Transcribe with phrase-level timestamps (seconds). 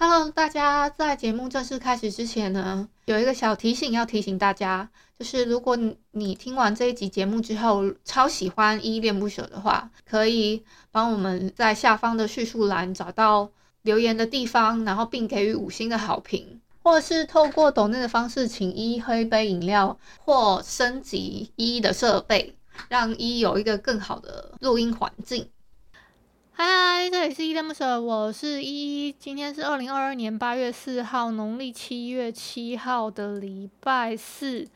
[0.00, 4.88] Hello，大家在节目正式开始之前呢，有一个小提醒要提醒大家，
[5.18, 10.62] 就是如果你你听完这一集节目之后超喜欢依恋不舍的话，可以
[10.92, 13.50] 帮我们在下方的叙述栏找到
[13.82, 22.54] 留言的地方，然后并给予五星的好评，或者是透过抖内的方式请依喝一杯饮料，或升级依的设备，
[22.88, 25.48] 让依依有一个更好的录音环境。
[26.60, 29.14] 嗨，这里是依依恋不舍，我是依依。
[29.16, 34.66] 今天是二零二二年八月四号，农历七月七号的礼拜四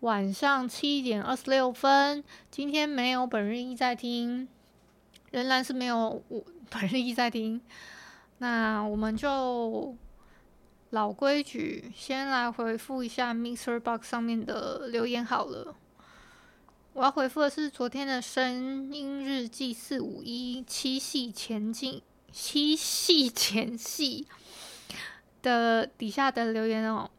[0.00, 2.24] 晚上七点二十六分。
[2.50, 4.48] 今天没有本日一在听，
[5.30, 7.60] 仍然是没有我本日一在听。
[8.38, 9.94] 那我们就
[10.88, 15.74] 老规矩，先来回复一下 MixerBox 上面的留言好了。
[16.96, 22.00] 我要回复的是昨天的声音日记四五一七夕前进
[22.32, 24.26] 七夕前夕
[25.42, 27.10] 的底下的留言哦。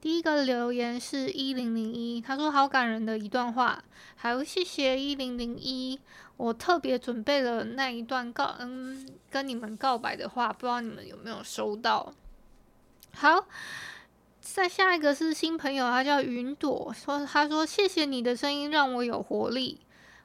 [0.00, 3.84] 第一个留言是一零零一，他说好感人的一段话，
[4.16, 6.00] 还有谢谢一零零一，
[6.36, 12.12] 我特别准备了那一段告嗯跟你们告白的话，不知道你们有没有收到？
[13.14, 13.46] 好。
[14.52, 19.80] 再下一个是新朋友，他叫云朵，说他说谢谢你的声音让我有活力，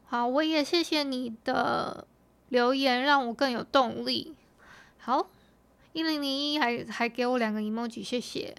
[0.06, 2.08] 好，我也谢谢你的
[2.50, 4.34] 留言让我更有动力。
[4.98, 5.28] 好，
[5.94, 8.56] 一零零一还还给我两个 emoji，谢谢。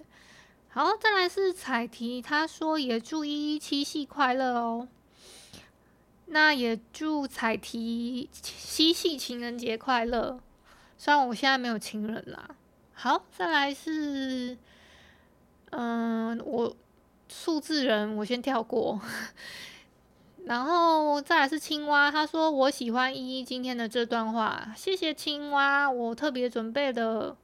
[0.69, 4.87] 好，再来是彩提，他说也祝一一七夕快乐哦，
[6.27, 10.39] 那也祝彩提七夕情人节快乐。
[10.97, 12.49] 虽然我现在没有情人啦。
[12.93, 14.57] 好，再来是。
[15.71, 16.75] 嗯，我
[17.27, 18.99] 数字人，我先跳过。
[20.45, 27.35] 然后再来是青蛙，他说我喜欢依依今天的这段话，谢谢青蛙，我特别准备的，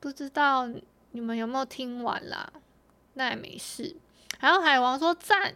[0.00, 0.68] 不知道
[1.12, 2.52] 你们有没有听完啦？
[3.12, 3.94] 那也没事。
[4.40, 5.54] 还有海王说赞，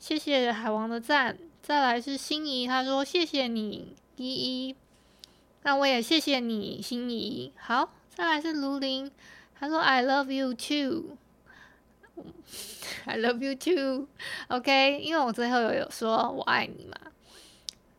[0.00, 1.38] 谢谢海王的赞。
[1.62, 4.76] 再来是心仪，他说谢谢你依依，
[5.62, 7.52] 那我也谢谢你心仪。
[7.56, 9.10] 好，再来是卢林。
[9.58, 11.16] 他说：“I love you too.
[13.06, 14.08] I love you too.
[14.48, 16.94] OK，因为我最后有有说我爱你嘛。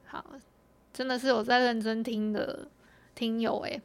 [0.05, 0.23] 好，
[0.93, 2.67] 真的是我在认真听的
[3.13, 3.81] 听友诶。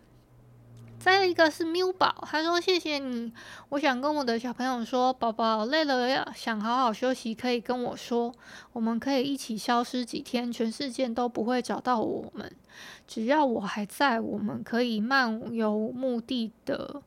[0.99, 3.33] 再一个是缪宝，他说谢谢你。
[3.71, 8.35] 我想跟我的小朋友说，宝宝累了要想好好休息，可以跟我说，
[8.75, 12.55] 我们可以一起消失几天，全世界都不会找到我们。
[13.07, 17.03] 只要我还在，我们可以漫游目的的。”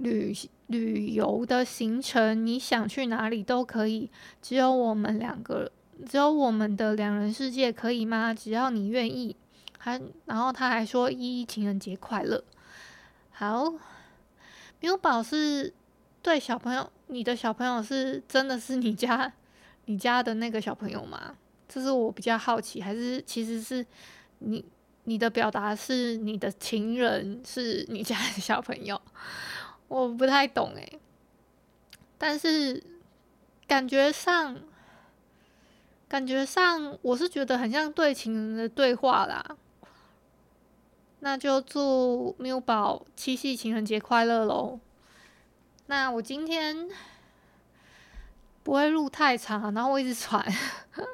[0.00, 0.34] 旅
[0.66, 4.10] 旅游的行程，你想去哪里都可以，
[4.40, 5.70] 只有我们两个，
[6.08, 8.32] 只有我们的两人世界，可以吗？
[8.34, 9.36] 只要你愿意。
[9.80, 12.42] 还，然后他还说：“依依情人节快乐。”
[13.30, 13.72] 好，
[14.80, 15.72] 缪宝是
[16.20, 19.32] 对小朋友，你的小朋友是真的是你家
[19.84, 21.36] 你家的那个小朋友吗？
[21.68, 23.86] 这是我比较好奇，还是其实是
[24.40, 24.64] 你
[25.04, 29.00] 你的表达是你的情人是你家的小朋友？
[29.88, 31.00] 我不太懂诶，
[32.18, 32.82] 但是
[33.66, 34.60] 感觉上，
[36.06, 39.56] 感觉上我是觉得很像对情人的对话啦。
[41.20, 44.78] 那就祝缪宝七夕情人节快乐喽。
[45.86, 46.88] 那我今天
[48.62, 50.46] 不会录太长，然后我一直喘，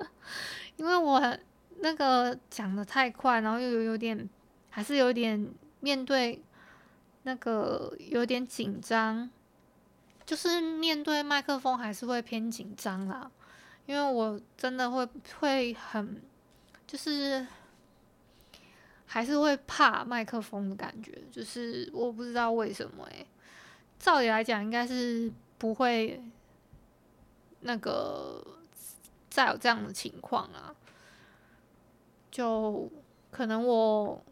[0.76, 1.38] 因为我
[1.78, 4.28] 那个讲的太快，然后又有有点，
[4.68, 5.48] 还是有点
[5.80, 6.42] 面对。
[7.26, 9.30] 那个有点紧张，
[10.26, 13.30] 就是面对麦克风还是会偏紧张啦，
[13.86, 15.08] 因为我真的会
[15.40, 16.22] 会很，
[16.86, 17.46] 就是
[19.06, 23.26] 还是会怕麦克风的感觉，就是我不知道为什么欸，
[23.98, 26.22] 照理来讲应该是不会
[27.60, 28.46] 那个
[29.30, 30.74] 再有这样的情况啊，
[32.30, 32.90] 就
[33.30, 34.22] 可能我。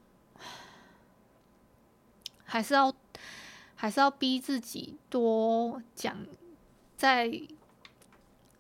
[2.52, 2.94] 还是要，
[3.75, 6.14] 还是要逼自己多讲，
[6.99, 7.40] 再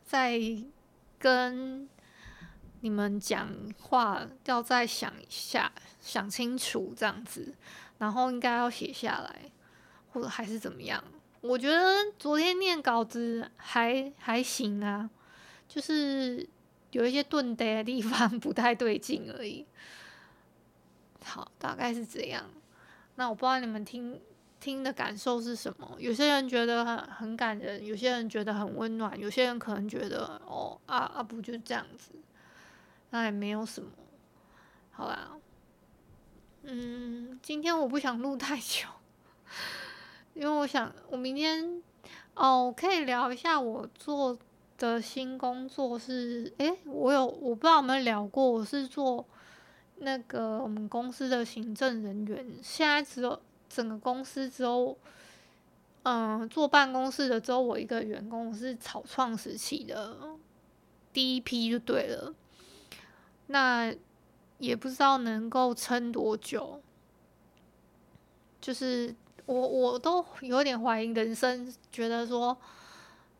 [0.02, 0.40] 再
[1.18, 1.86] 跟
[2.80, 7.54] 你们讲话，要再想一下，想清楚这样子，
[7.98, 9.50] 然后应该要写下来，
[10.14, 11.04] 或者还是怎么样？
[11.42, 15.10] 我觉得昨天念稿子还还行啊，
[15.68, 16.48] 就是
[16.92, 19.66] 有一些顿呆的地方 不太对劲而已。
[21.22, 22.42] 好，大概是这样。
[23.16, 24.20] 那我不知道你们听
[24.58, 25.96] 听的感受是什么？
[25.98, 32.12] 有些人觉得很很感人，有些人觉得很温暖，有些人可能觉得哦啊啊不就这样子，
[33.10, 33.90] 那也没有什么。
[34.90, 35.32] 好啦，
[36.62, 38.86] 嗯，今天我不想录太久，
[40.34, 41.82] 因为我想我明天
[42.34, 44.38] 哦，可以聊一下我做
[44.78, 49.26] 的新工作是，诶，我有我不知道有没有聊过，我是做。
[49.96, 54.96] 那个我们公司的行政人员，现在只有整个公司只有，
[56.02, 60.16] 嗯，坐办公室的只有我一个员工，是草创时期的
[61.12, 62.34] 第一批就对了。
[63.46, 63.94] 那
[64.58, 66.80] 也不知道能够撑多久，
[68.60, 69.14] 就是
[69.46, 72.56] 我我都有点怀疑人生，觉得说，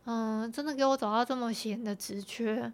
[0.05, 2.73] 嗯，真的给我找到这么闲的职缺，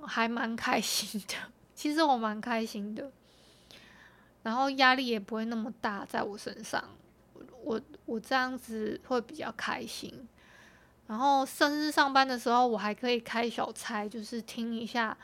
[0.00, 1.34] 还蛮开心的。
[1.82, 3.10] 其实我蛮开心的，
[4.44, 6.84] 然后压力也不会那么大在我身上，
[7.64, 10.28] 我我这样子会比较开心。
[11.08, 15.18] 然后甚至上班的时候，我还可以开小差，就是听一下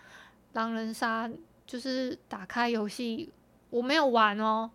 [0.55, 1.31] 狼人杀，
[1.64, 3.32] 就是打开游戏，
[3.70, 4.69] 我没有玩哦，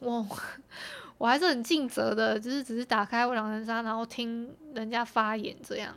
[0.00, 0.26] 我
[1.16, 5.96] 我还是很尽责的，就是只是打开狼人杀，然后听人家发言这样。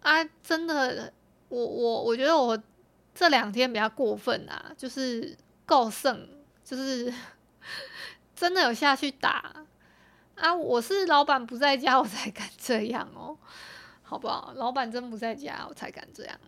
[0.00, 1.12] 啊，真的。
[1.52, 2.58] 我我我觉得我
[3.14, 6.26] 这两天比较过分啊，就是够胜，
[6.64, 7.12] 就是
[8.34, 9.54] 真的有下去打
[10.36, 10.54] 啊！
[10.54, 13.36] 我是老板不在家，我才敢这样哦，
[14.02, 14.54] 好不好？
[14.56, 16.40] 老板真不在家，我才敢这样。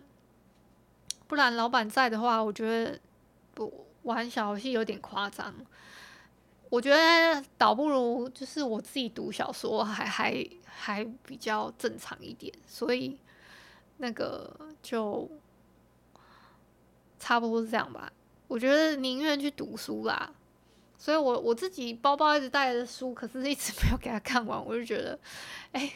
[1.26, 2.98] 不然老板在的话，我觉得
[3.52, 5.54] 不玩小游戏有点夸张。
[6.70, 13.18] 我觉得倒不如就是我自己读小说还还还比较正常一点，所以。
[13.98, 15.28] 那个就
[17.18, 18.12] 差不多是这样吧，
[18.48, 20.32] 我觉得宁愿去读书啦。
[20.96, 24.64] 所以我我自己包包一直带着书，可是一直没有给他看完。
[24.64, 25.18] 我就觉得，
[25.72, 25.92] 哎，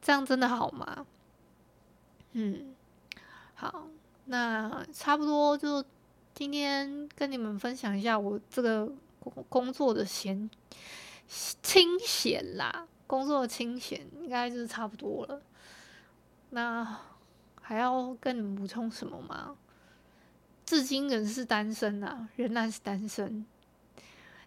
[0.00, 1.06] 这样真的好吗？
[2.32, 2.74] 嗯，
[3.54, 3.88] 好，
[4.26, 5.84] 那差不多就
[6.34, 8.90] 今天跟你们分享一下我这个
[9.48, 10.48] 工作的闲
[11.28, 15.42] 清闲啦，工作的清闲应该就是差不多了。
[16.56, 17.00] 那
[17.60, 19.58] 还要跟你们补充什么吗？
[20.64, 23.44] 至今仍是单身啊，仍然是单身。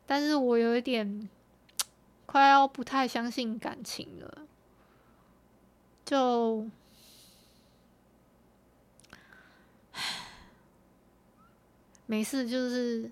[0.07, 1.29] 但是我有一点
[2.25, 4.47] 快要不太相信感情了。
[6.03, 6.67] 就，
[12.07, 13.11] 没事，就是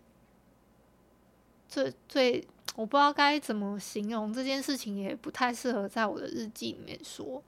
[1.70, 2.48] 最最，
[2.78, 7.42] 我不知道该怎么形容这件事情，也不太适合在我的日记里面说。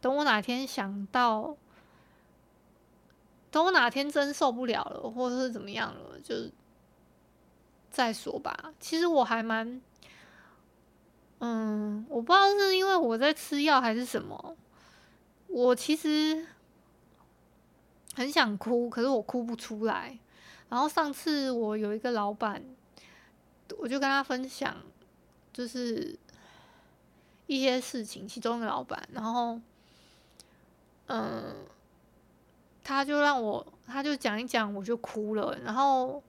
[0.00, 1.54] 等我哪天想到，
[3.50, 6.34] 等我哪天真受不了了，或者是怎么样了，就
[7.90, 8.72] 再说吧。
[8.80, 9.82] 其实我还蛮，
[11.40, 14.56] 嗯，我不知道是因为我在吃药还是什么，
[15.48, 16.46] 我其实
[18.14, 20.18] 很想哭，可是我哭不出来。
[20.70, 22.64] 然后上次我有一个老板，
[23.78, 24.76] 我就跟他分享，
[25.52, 26.18] 就是
[27.46, 29.60] 一些事情，其中一个老板，然后。
[31.12, 31.66] 嗯，
[32.84, 35.58] 他就让我，他就讲一讲，我就哭了。
[35.64, 36.22] 然后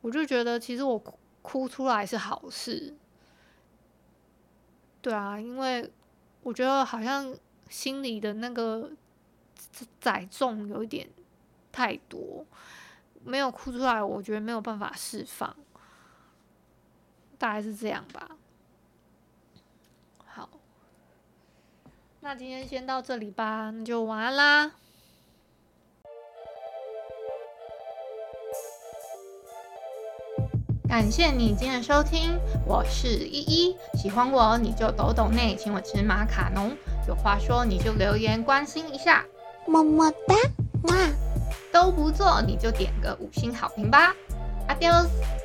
[0.00, 2.94] 我就觉得，其实我哭哭出来是好事。
[5.02, 5.90] 对啊，因为
[6.44, 7.34] 我觉得好像
[7.68, 8.88] 心里的那个
[10.00, 11.08] 载重有一点
[11.72, 12.46] 太多，
[13.24, 15.56] 没有哭出来，我觉得没有办法释放。
[17.38, 18.28] 大概是这样吧。
[20.26, 20.48] 好
[22.20, 24.72] 那今天先到这里吧，那就晚安啦。
[30.88, 33.76] 感谢你今天的收听，我是依依。
[33.94, 36.74] 喜欢我你就抖抖内，请我吃马卡龙。
[37.06, 39.24] 有话说你就留言关心一下，
[39.66, 40.34] 么么哒，
[40.84, 40.96] 哇，
[41.72, 44.14] 都不做你就点个五星好评吧。
[44.66, 45.37] Adios。